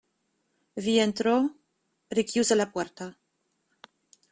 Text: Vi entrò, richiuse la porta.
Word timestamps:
Vi 0.83 0.97
entrò, 0.97 1.45
richiuse 2.07 2.55
la 2.55 2.67
porta. 2.71 3.15